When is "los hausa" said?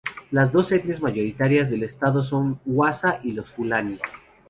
2.65-3.19